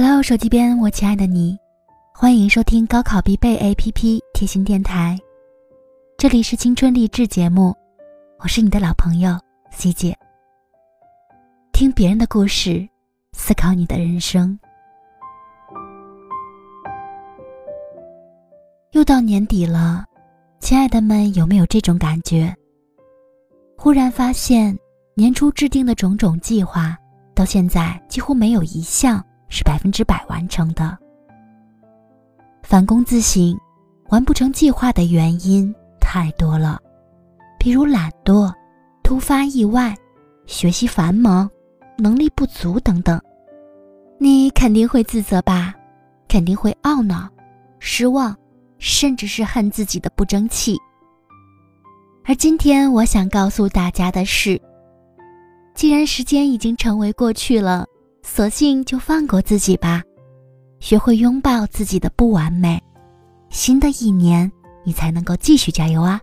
[0.00, 1.58] Hello，手机边我亲爱的你，
[2.14, 5.18] 欢迎收听高考必备 APP 贴心电台，
[6.16, 7.74] 这里是青春励志节目，
[8.38, 9.36] 我是你的老朋友
[9.72, 10.16] C 姐。
[11.72, 12.88] 听别人的故事，
[13.32, 14.56] 思考你的人生。
[18.92, 20.04] 又到年底了，
[20.60, 22.54] 亲爱的们，有没有这种感觉？
[23.76, 24.78] 忽然发现，
[25.14, 26.96] 年初制定的种种计划，
[27.34, 30.96] 到现在几乎没有一项是百分之百完成的。
[32.62, 33.58] 反躬自省，
[34.10, 36.78] 完不成计划的原因太多了，
[37.58, 38.52] 比如懒惰、
[39.02, 39.96] 突发意外、
[40.46, 41.50] 学习繁忙、
[41.96, 43.20] 能力不足等等。
[44.18, 45.74] 你肯定会自责吧？
[46.28, 47.28] 肯定会懊恼、
[47.78, 48.36] 失望，
[48.78, 50.76] 甚至是恨自己的不争气。
[52.24, 54.60] 而今天我想告诉大家的是，
[55.74, 57.86] 既然时间已经成为过去了，
[58.30, 60.00] 索性就放过自己吧，
[60.78, 62.80] 学会拥抱自己的不完美。
[63.48, 64.52] 新的一年，
[64.84, 66.20] 你才能够继续加油啊！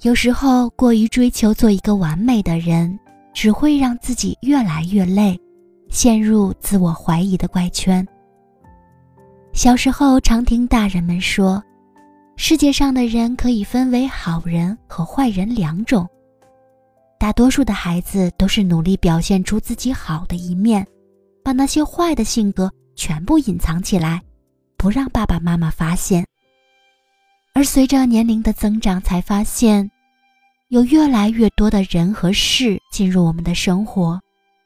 [0.00, 2.98] 有时候过于追求做一个完美的人，
[3.32, 5.38] 只会让自己越来越累，
[5.88, 8.04] 陷入自我怀疑的怪圈。
[9.52, 11.62] 小时候常听大人们说，
[12.36, 16.08] 世界上的人可以分为好人和坏人两种。
[17.22, 20.84] 大多数的孩子都是努力表现出自己好的一面，
[21.44, 24.20] 把那些坏的性格全部隐藏起来，
[24.76, 26.26] 不让爸爸妈妈发现。
[27.54, 29.88] 而随着年龄的增长，才发现，
[30.66, 34.20] 有越来越多的人和事进入我们的生活，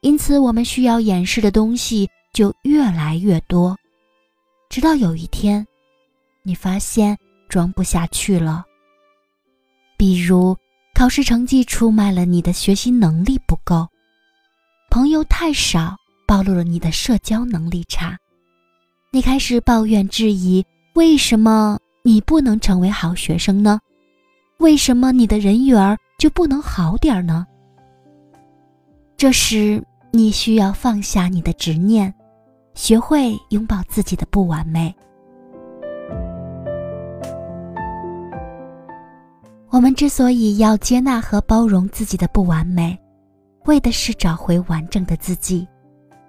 [0.00, 3.76] 因此我们需要掩饰的东西就越来越多。
[4.70, 5.66] 直到有一天，
[6.42, 7.14] 你发现
[7.46, 8.64] 装不下去了。
[9.98, 10.56] 比如，
[10.98, 13.86] 考试成绩出卖了你的学习能力不够；
[14.90, 18.18] 朋友太少，暴露了你的社交能力差。
[19.12, 23.78] 你开始抱怨质疑：为什么你不能成为好学生呢？
[24.58, 27.46] 为什么你的人缘就不能好点呢？
[29.16, 32.12] 这时，你需要放下你的执念。
[32.74, 34.92] 学会拥抱自己的不完美。
[39.70, 42.98] 我们之所以要接纳和包容自己的不完美，
[43.66, 45.66] 为的是找回完整的自己，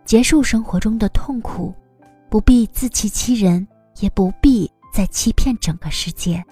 [0.04, 1.74] 结束生活中的痛苦，
[2.30, 3.66] 不必自欺欺人，
[4.00, 6.44] 也不必再欺骗整个世界。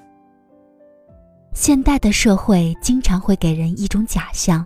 [1.53, 4.65] 现代的社会经常会给人一种假象，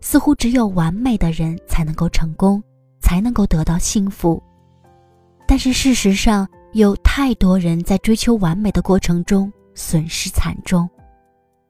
[0.00, 2.62] 似乎只有完美的人才能够成功。
[3.02, 4.40] 才能够得到幸福，
[5.48, 10.88] 但是事实上，有太多人在追求完美的过程中损失惨重，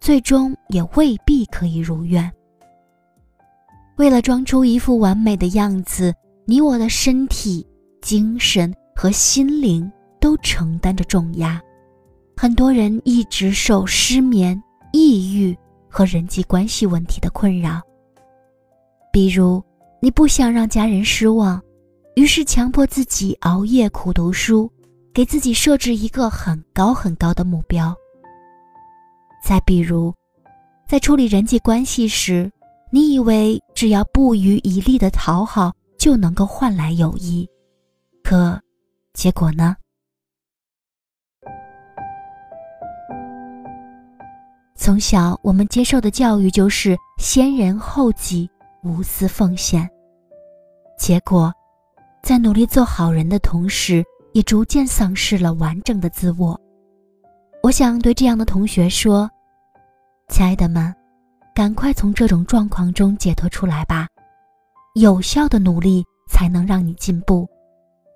[0.01, 2.31] 最终也未必可以如愿。
[3.97, 6.15] 为了装出一副完美的样子，
[6.47, 7.67] 你我的身体、
[8.01, 11.61] 精神和心灵都承担着重压，
[12.37, 14.61] 很多人一直受失眠、
[14.93, 15.57] 抑郁
[15.89, 17.81] 和人际关系问题的困扰，
[19.13, 19.63] 比如。
[20.03, 21.61] 你不想让家人失望，
[22.15, 24.73] 于是强迫自己熬夜苦读书，
[25.13, 27.95] 给自己设置一个很高很高的目标。
[29.43, 30.15] 再比如，
[30.87, 32.51] 在处理人际关系时，
[32.91, 37.49] 你以为只要不遗余力的讨好就能够换来友谊，
[38.23, 38.61] 可
[39.13, 39.77] 结果呢？
[44.77, 48.49] 从小我们接受的教育就是先人后己。
[48.83, 49.87] 无私奉献，
[50.97, 51.53] 结果，
[52.23, 54.03] 在努力做好人的同时，
[54.33, 56.59] 也逐渐丧失了完整的自我。
[57.63, 59.31] 我想对这样的同学说
[60.29, 60.95] ：“亲爱的们，
[61.55, 64.09] 赶快从这种状况中解脱出来吧！
[64.95, 67.47] 有效的努力才能让你进步，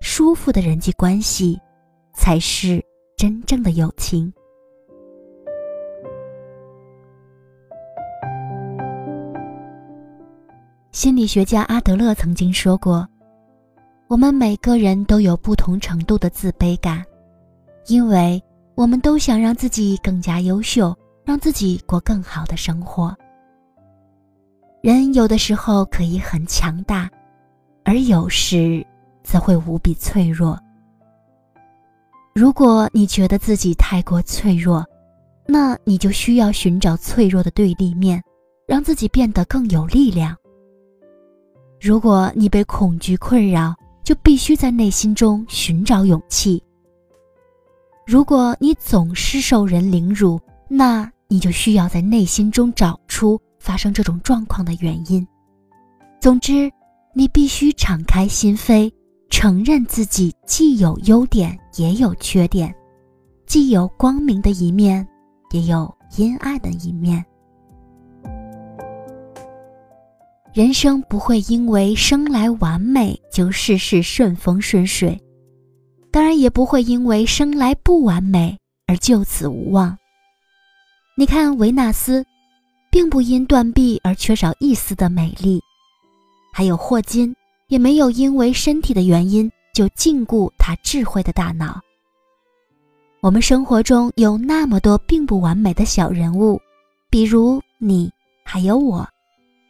[0.01, 1.61] 舒服的人际关系，
[2.15, 2.83] 才是
[3.19, 4.33] 真正的友情。”
[10.91, 13.07] 心理学家阿德勒曾经说过
[14.09, 17.05] ：“我们每个人都有不同程度的自卑感，
[17.89, 18.43] 因为
[18.75, 23.17] 我们都想让自己更加优秀，让自己过更好的生活。
[24.83, 27.09] 人有的时候可以很强大，
[27.85, 28.85] 而有时
[29.23, 30.59] 则会无比脆弱。
[32.35, 34.85] 如果你觉得自己太过脆弱，
[35.47, 38.21] 那你就需要寻找脆弱的对立面，
[38.67, 40.37] 让自己变得更有力量。”
[41.81, 46.63] 如果你被恐惧困扰，就必须在内心中寻找勇气。
[48.07, 55.27] 如果你总是受人凌辱，那你就需要在内心中找出发生这种状况的原因。
[56.21, 56.71] 总之，
[57.15, 58.93] 你必须敞开心扉，
[59.31, 62.75] 承认自己既有优点也有缺点，
[63.47, 65.07] 既有光明的一面，
[65.53, 67.25] 也有阴暗的一面。
[70.53, 75.21] 人生不会因为生来完美就事事顺风顺水，
[76.15, 78.57] 当然也不会因为生来不完美
[78.87, 79.99] 而就此无望。
[81.17, 82.25] 你看维纳斯，
[82.89, 85.61] 并不因断臂而缺少一丝的美丽，
[86.53, 87.35] 还有霍金，
[87.67, 91.81] 也没有因为身体的原因就禁锢他智慧的大脑。
[93.19, 96.61] 我们生活中有那么多并不完美的小人物，
[97.11, 98.09] 比如你，
[98.45, 99.05] 还有我。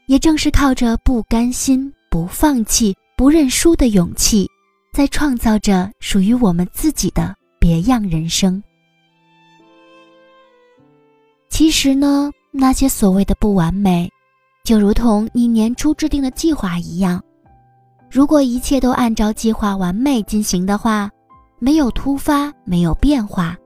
[0.08, 4.46] 也正是靠着不甘心、不放弃、不认输的勇气，
[4.94, 8.62] 在创造着属于我们自己的别样人生。
[11.48, 14.08] 其实呢，那些所谓的不完美，
[14.62, 17.20] 就如同你年初制定的计划一样，
[18.08, 21.10] 如果一切都按照计划完美进行的话，
[21.58, 23.56] 没有突发，没有变化，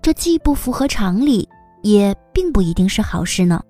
[0.00, 1.48] 这既不符合常理，
[1.82, 3.60] 也并不一定是好事呢。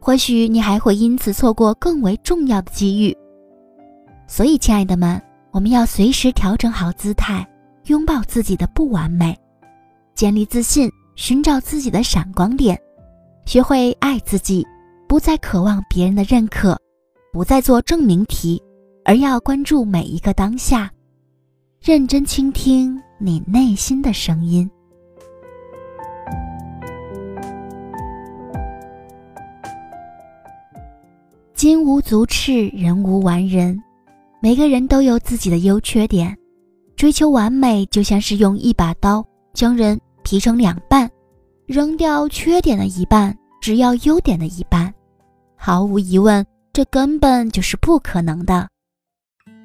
[0.00, 3.16] 或许你还会因此错过更为重要的机遇。
[4.26, 5.20] 所以，亲爱的们，
[5.54, 7.46] 我们要随时调整好姿态，
[7.84, 9.38] 拥抱自己的不完美，
[10.12, 12.76] 建立自信，寻找自己的闪光点，
[13.46, 14.66] 学会爱自己，
[15.06, 16.76] 不再渴望别人的认可，
[17.32, 18.60] 不再做证明题，
[19.04, 20.90] 而要关注每一个当下，
[21.80, 24.68] 认真倾听你内心的声音。
[31.54, 33.80] 金无足赤，人无完人。
[34.44, 36.36] 每个人都有自己的优缺点，
[36.96, 41.10] 追求完美就像是用一把刀将人劈成两半，
[41.64, 44.92] 扔掉缺点的一半，只要优点的一半。
[45.56, 46.44] 毫无疑问，
[46.74, 48.68] 这根本就是不可能的。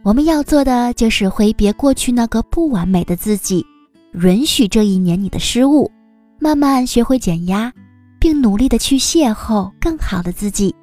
[0.01, 3.65] 我们要做的就是挥别过去那个不完美的自己，
[4.13, 5.91] 允许这一年你的失误，
[6.39, 7.69] 慢慢学会减压，
[8.17, 10.73] 并努力的去邂逅更好的自己。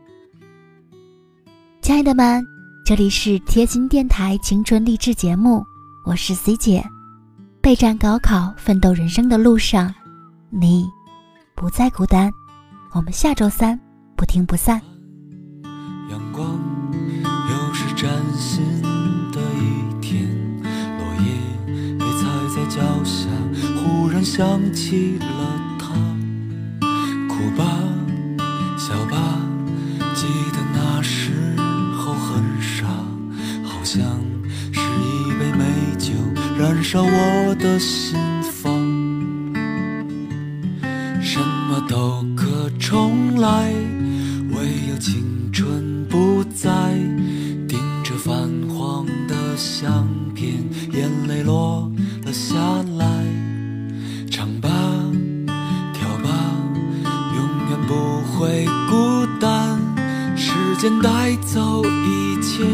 [1.81, 2.44] 亲爱的们，
[2.86, 5.66] 这里是贴心电台青春励志节目，
[6.04, 6.84] 我是 C 姐。
[7.60, 9.92] 备战高考、奋斗人生的路上，
[10.50, 10.86] 你
[11.56, 12.32] 不再孤单。
[12.92, 13.76] 我们下周三
[14.16, 14.80] 不听不散。
[16.12, 16.48] 阳光
[17.24, 18.62] 又是崭新
[19.32, 20.24] 的一天，
[20.62, 23.26] 落叶被踩在脚下，
[23.82, 25.55] 忽然想起了
[36.68, 38.74] 燃烧我的心房。
[41.22, 43.72] 什么都可重来，
[44.50, 46.68] 唯有青春不再。
[47.68, 50.54] 盯着泛黄的相片，
[50.92, 51.88] 眼泪落
[52.24, 52.56] 了下
[52.98, 53.06] 来。
[54.28, 54.68] 唱吧，
[55.94, 56.28] 跳吧，
[57.36, 57.94] 永远不
[58.32, 59.78] 会孤单。
[60.36, 62.64] 时间带走一切。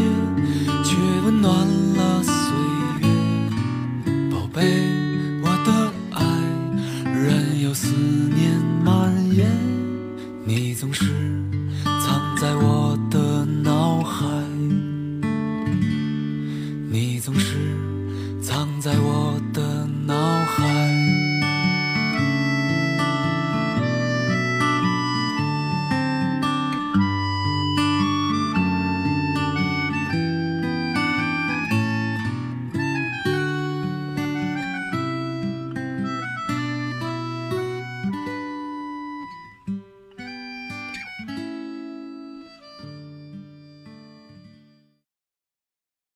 [0.82, 1.54] 却温暖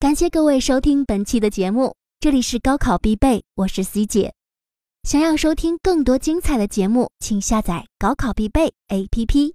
[0.06, 4.34] 感谢各位收听本期的节目，这里是高考必备，我是 C 姐。
[5.02, 9.50] 想要收听更多精彩的节目，请下载高考必备 APP。